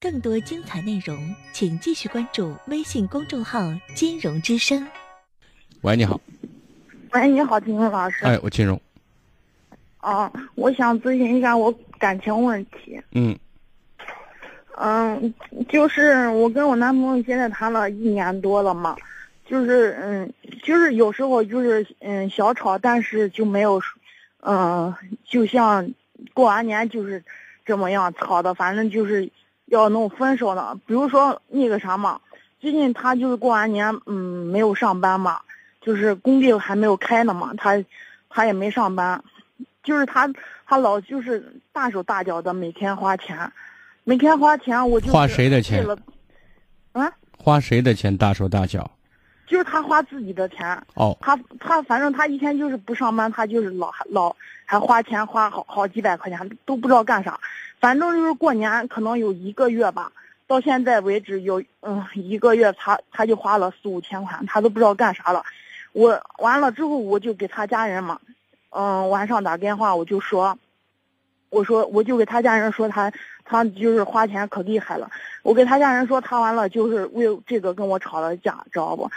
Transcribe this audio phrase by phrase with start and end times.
[0.00, 3.60] 更多精彩内容，请继续关注微信公众号
[3.94, 4.86] “金融之声”。
[5.82, 6.20] 喂，你好。
[7.12, 8.24] 喂，你好，金融老师。
[8.24, 8.80] 哎，我金融。
[10.00, 13.00] 哦，我想咨询一下我感情问题。
[13.12, 13.36] 嗯。
[14.78, 15.34] 嗯，
[15.68, 18.94] 就是我跟我男朋友现在谈了一年多了嘛，
[19.46, 20.32] 就是嗯，
[20.62, 23.80] 就是有时候就是嗯小吵，但是就没有，
[24.40, 24.94] 嗯，
[25.24, 25.90] 就像
[26.34, 27.24] 过完年就是
[27.66, 29.30] 这么样吵的，反正就是
[29.66, 30.78] 要弄分手的。
[30.86, 32.20] 比如说那个啥嘛，
[32.60, 35.40] 最近他就是过完年嗯没有上班嘛，
[35.80, 37.84] 就是工地还没有开呢嘛，他
[38.30, 39.22] 他也没上班，
[39.82, 40.32] 就是他
[40.64, 43.52] 他老就是大手大脚的每天花钱。
[44.08, 45.84] 每天花钱，我就花谁的钱？
[46.92, 47.12] 啊？
[47.36, 48.16] 花谁的钱？
[48.16, 48.88] 大手大脚？
[49.46, 50.82] 就是他花自己的钱。
[50.94, 51.16] 哦。
[51.20, 57.38] 他他反正他一天就是不上班，他就是老老还花钱花好好几百块钱，都不知道干啥。
[57.80, 60.12] 反正就是过年可能有一个月吧，
[60.46, 65.44] 到现在为止有嗯一个月他他就花了四五千块，他都不知道干啥了。
[65.92, 68.20] 我完了之后我就给他家人嘛，
[68.70, 70.58] 嗯晚上打电话我就说，
[71.50, 73.12] 我说我就给他家人说他。
[73.48, 75.08] 他就是花钱可厉害了，
[75.42, 79.08] 我给他家人说他完了就是为这个跟我吵了架，知道不？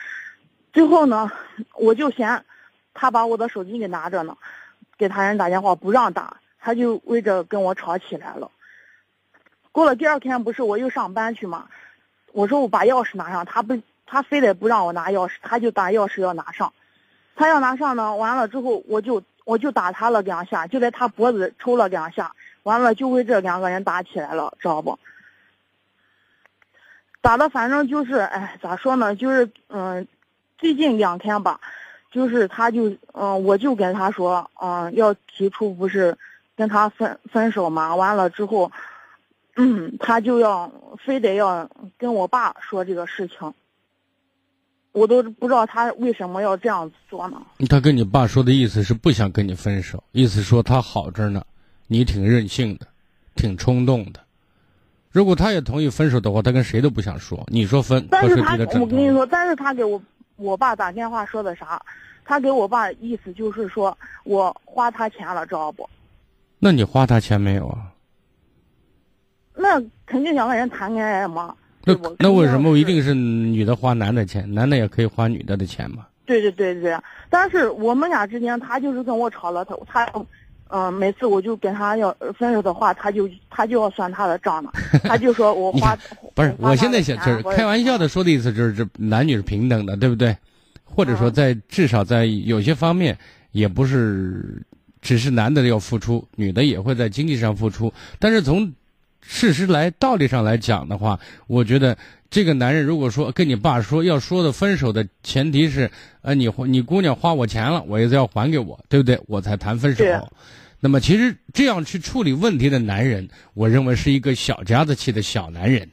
[0.71, 1.31] 最后呢，
[1.73, 2.45] 我就嫌
[2.93, 4.37] 他把我的手机给拿着呢，
[4.99, 8.51] 给他人打电话不让打，他就为这跟我吵起来了。
[9.71, 11.65] 过了第二天不是我又上班去嘛，
[12.31, 16.71] 我说我把钥匙拿上，他不他非得不让我拿钥匙，他就把钥匙要拿上，
[17.35, 22.31] 他要拿上呢，完了之后我就我就打他了两下，就在他脖子抽了两下。
[22.69, 24.99] 完了，就为这两个人打起来了，知道不？
[27.19, 29.15] 打的反正就是，哎，咋说呢？
[29.15, 30.07] 就是，嗯，
[30.59, 31.59] 最近两天吧，
[32.11, 36.15] 就是他就，嗯，我就跟他说，嗯，要提出不是
[36.55, 37.95] 跟他分分手嘛。
[37.95, 38.71] 完了之后，
[39.55, 40.71] 嗯，他就要
[41.03, 43.51] 非得要跟我爸说这个事情，
[44.91, 47.41] 我都不知道他为什么要这样子做呢。
[47.67, 51.43] 他跟你爸说的意思是不想跟你分手，意思说他好着呢。
[51.91, 52.87] 你挺任性的，
[53.35, 54.19] 挺冲动的。
[55.11, 57.43] 如果他也同意分手的话，他跟谁都不想说。
[57.47, 59.99] 你说分，但是他我跟你说，但是他给我
[60.35, 61.81] 我爸打电话说的啥？
[62.23, 65.89] 他给我爸意思就是说我花他钱了，知道不？
[66.59, 67.91] 那你花他钱没有啊？
[69.55, 71.55] 那肯定两个人谈恋爱嘛。
[71.83, 74.53] 那那为什么一定是女的花男的钱？
[74.53, 76.05] 男的也可以花女的的钱嘛？
[76.27, 76.95] 对对对对，
[77.31, 80.07] 但是我们俩之间，他就是跟我吵了，他他。
[80.69, 84.71] 嗯，每次我就跟他要分手的话，他就他就要算他的账了。
[85.03, 85.97] 他就说我 花
[86.33, 90.35] 不是，我现在想就是开玩笑的说的意思，就是这男女是平等的，对不对？
[90.83, 93.17] 或者说在至少在有些方面，
[93.51, 94.61] 也不是
[95.01, 97.91] 只是男的要付出，女的也会在经济上付出。
[98.17, 98.71] 但是从
[99.21, 101.97] 事实来道理上来讲的话，我觉得。
[102.31, 105.89] 这个男人如果说跟你爸说要说的分手的前提是，
[106.21, 109.19] 呃，你你姑娘花我钱了，我也要还给我，对不对？
[109.25, 110.05] 我才谈分手。
[110.79, 115.89] 那么其实这样去处理问题的男人，我认为是一个小家子气的小男人。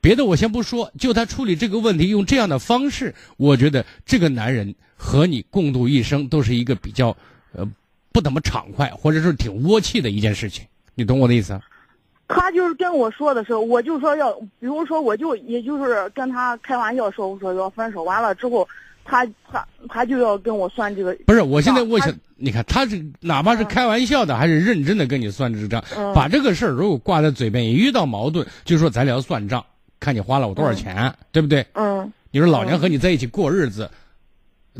[0.00, 7.08] 别的我先不说，就他处理这个问题用这样的方式，我觉得这个男人和你共度一生都是一个比较
[7.50, 7.68] 呃
[8.12, 10.64] 不怎么畅快，或者是挺窝气的一件事情。
[10.94, 11.60] 你懂我的意思？
[12.26, 18.66] 他就是跟我说的时候，我就说要，比如说，我就也就是跟他开玩笑说，我说要分手，完了之后，
[19.04, 21.14] 他他他就要跟我算这个。
[21.26, 25.84] 不是，我现在我想，你看他是哪怕是开玩笑的，还是认真的跟你算这个账，
[26.14, 29.64] 把这个事儿如果挂在嘴边，一遇到矛盾就说咱俩要算账，
[30.00, 31.66] 看你花了我多少钱，对不对？
[31.74, 32.10] 嗯。
[32.30, 33.88] 你说老娘和你在一起过日子，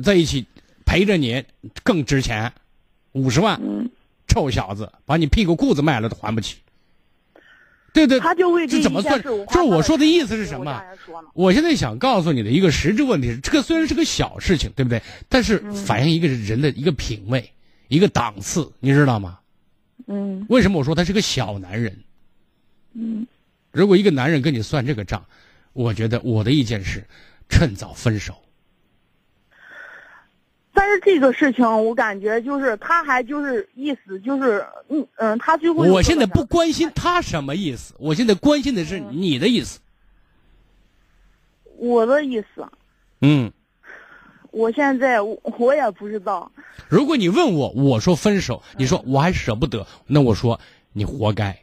[0.02, 0.44] 在一起
[0.84, 1.44] 陪着你
[1.84, 2.52] 更值钱，
[3.12, 3.60] 五十万，
[4.26, 6.56] 臭小子，把你屁股裤子卖了都还不起。
[7.94, 9.22] 对对，他就为这怎么算？
[9.22, 10.82] 就是我说的意思是什么？
[11.32, 15.00] 我现在想告诉你的一个实质问题是：这个虽然是个小事情，对不对？
[15.28, 17.48] 但是反映一个人的一个品味、
[17.86, 19.38] 一个档次，你知道吗？
[20.08, 20.44] 嗯。
[20.48, 21.96] 为什么我说他是个小男人？
[22.94, 23.24] 嗯。
[23.70, 25.24] 如果一个男人跟你算这个账，
[25.72, 27.04] 我觉得我的意见是，
[27.48, 28.34] 趁早分手。
[30.74, 39.78] 但是这个事情，我感觉就是他还就是意思就是嗯嗯，他最后我现在不关心他什么意思，我现在关心的是你的意思。
[41.76, 42.66] 我的意思。
[43.20, 43.52] 嗯。
[44.50, 46.50] 我现在我也不知道。
[46.88, 50.60] 如果你问我，我说分手，你说我还舍不得，那我说
[50.92, 51.58] 你活该。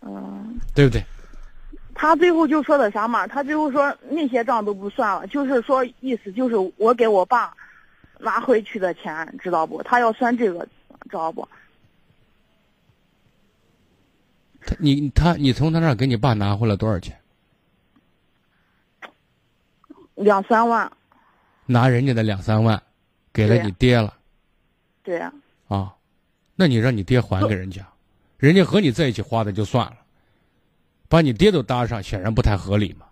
[0.00, 0.58] 嗯。
[0.74, 1.04] 对不对？
[2.00, 3.26] 他最后就说的啥嘛？
[3.26, 7.52] 他最后说那些账都不算了，就是说意思就是我给我爸
[8.20, 9.82] 拿回去的钱，知道不？
[9.82, 10.60] 他要算这个，
[11.10, 11.46] 知道不？
[14.64, 17.18] 他你他你从他那儿给你爸拿回来多少钱？
[20.14, 20.90] 两三万。
[21.66, 22.80] 拿人家的两三万，
[23.32, 24.14] 给了你爹了。
[25.02, 25.32] 对呀。
[25.66, 25.92] 啊，
[26.54, 27.84] 那你让你爹还给人家，
[28.36, 29.96] 人家和你在一起花的就算了，
[31.08, 33.06] 把你爹都搭上，显然不太合理嘛。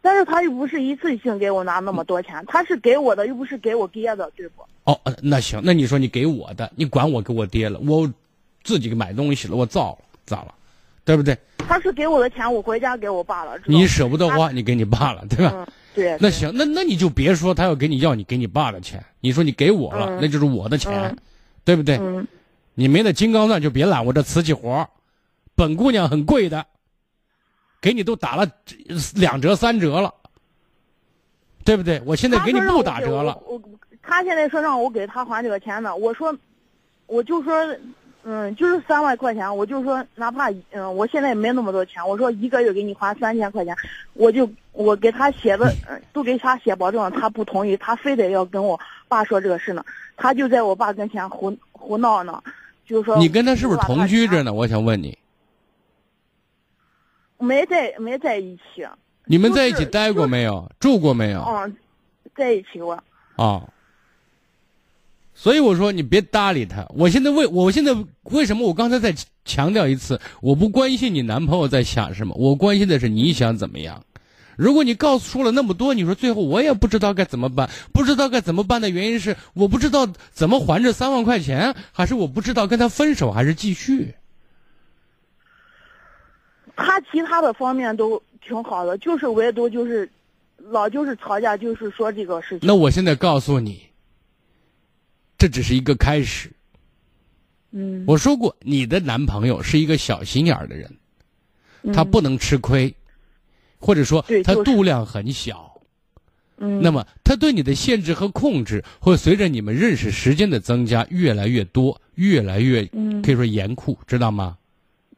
[0.00, 4.62] 但是他又不是一次性给我拿那么多钱，他是给我的，又不是给我爹的，对不？
[4.84, 8.10] 哦，那行，那你说你给我的，你管我给我爹了，我
[8.62, 10.54] 自己买东西了，我造了，咋了？
[11.04, 11.36] 对不对？
[11.58, 13.58] 他是给我的钱，我回家给我爸了。
[13.64, 15.52] 你舍不得花，你给你爸了，对吧？
[15.54, 16.18] 嗯，对。
[16.20, 21.16] 那行，那那你就别说他要给你要你给你爸的钱，你说你给我了，那就是我的钱，
[21.64, 21.96] 对不对？
[21.96, 22.26] 嗯。
[22.74, 24.86] 你没那金刚钻，就别揽我这瓷器活
[25.54, 26.66] 本姑娘很贵的。
[27.84, 28.50] 给你都打了
[29.14, 30.14] 两折三折了，
[31.66, 32.00] 对不对？
[32.06, 33.38] 我现在给你不打折了。
[33.46, 33.60] 我
[34.02, 36.34] 他现在说让我给他还这个钱呢，我说，
[37.06, 37.52] 我就说，
[38.22, 43.76] 嗯，就是三万块钱，我就说哪怕嗯，我现在也没那么多钱，我说一个月给你还三千块钱，
[44.14, 45.70] 我就我给他写的
[46.14, 49.84] 都给他写保证，他不同意，他非得要跟我爸说这个事呢，
[50.16, 52.42] 他就在我爸跟前胡胡闹呢，
[52.86, 54.54] 就是说你跟他是不是同居着呢？
[54.54, 55.18] 我想问你。
[57.38, 58.86] 没在没在一起，
[59.26, 60.70] 你们在一起待过没有？
[60.80, 61.40] 住过没有？
[61.42, 61.76] 嗯，
[62.36, 63.02] 在一起过。
[63.36, 63.68] 啊，
[65.34, 66.86] 所以我说你别搭理他。
[66.94, 67.94] 我现在为我现在
[68.24, 69.14] 为什么我刚才再
[69.44, 74.02] 强调一次，我不关心你男朋友在想什么，我关心的是你想怎么样。
[74.56, 84.14] 如果你告诉说了那么多，你说最后我也不知道该怎么办，不知道该怎么办的原因是我不知道怎么还这三万块钱，还是我不知道跟他分手还是继续。
[86.76, 90.08] 他其他的方面都挺好的，就是唯独就是，
[90.56, 92.66] 老就是吵架，就是说这个事情。
[92.66, 93.82] 那我现在告诉你，
[95.38, 96.50] 这只是一个开始。
[97.70, 98.04] 嗯。
[98.06, 100.90] 我说过，你的男朋友是一个小心眼儿的人，
[101.92, 102.94] 他不能吃亏，
[103.78, 105.80] 或者说他度量很小。
[106.58, 106.82] 嗯。
[106.82, 112.84] 那么他对你的限制和控制，会随着你们认识时间的增加越来越多，越来越
[113.22, 114.58] 可以说严酷，知道吗？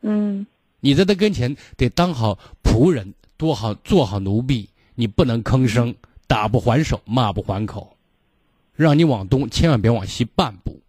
[0.02, 0.46] 嗯。
[0.80, 5.94] 你在他跟前得当好仆人，多好做好奴婢，你不能吭声，
[6.26, 7.96] 打不还手，骂不还口，
[8.74, 10.80] 让你往东，千万别往西半步。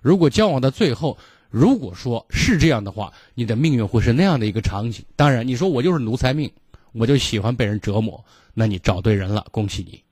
[0.00, 1.18] 如果交往到最后，
[1.50, 5.04] 如果说是这样的话，你的命运会是那样的一个场景。
[5.16, 6.50] 当然，你说我就是奴才命，
[6.92, 10.02] 我就喜欢被人折磨，那你找对人了，恭喜你。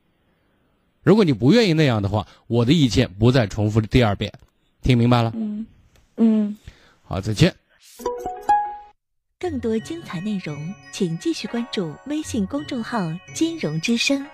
[1.02, 4.32] 如果你不愿意那样的话，我的意见不再重复第二遍，
[4.82, 5.32] 听明白了？
[5.34, 5.66] 嗯，
[6.16, 6.56] 嗯，
[7.02, 7.54] 好，再见。
[9.40, 12.98] 更多精彩内容，请继续关注微信公众号
[13.32, 14.26] “金融之声”。